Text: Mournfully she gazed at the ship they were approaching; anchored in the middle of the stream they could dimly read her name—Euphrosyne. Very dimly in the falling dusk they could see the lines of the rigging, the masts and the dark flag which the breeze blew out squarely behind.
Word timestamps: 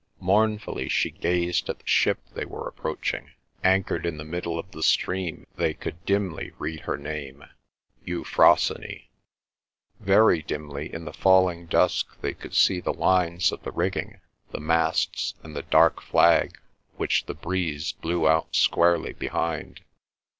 Mournfully 0.19 0.89
she 0.89 1.11
gazed 1.11 1.69
at 1.69 1.77
the 1.77 1.85
ship 1.85 2.17
they 2.33 2.43
were 2.43 2.67
approaching; 2.67 3.33
anchored 3.63 4.03
in 4.03 4.17
the 4.17 4.23
middle 4.23 4.57
of 4.57 4.71
the 4.71 4.81
stream 4.81 5.45
they 5.57 5.75
could 5.75 6.03
dimly 6.05 6.53
read 6.57 6.79
her 6.79 6.97
name—Euphrosyne. 6.97 9.03
Very 9.99 10.41
dimly 10.41 10.91
in 10.91 11.05
the 11.05 11.13
falling 11.13 11.67
dusk 11.67 12.19
they 12.21 12.33
could 12.33 12.55
see 12.55 12.79
the 12.81 12.91
lines 12.93 13.51
of 13.51 13.61
the 13.61 13.71
rigging, 13.71 14.19
the 14.49 14.59
masts 14.59 15.35
and 15.43 15.55
the 15.55 15.61
dark 15.61 16.01
flag 16.01 16.57
which 16.97 17.27
the 17.27 17.35
breeze 17.35 17.91
blew 17.91 18.27
out 18.27 18.55
squarely 18.55 19.13
behind. 19.13 19.81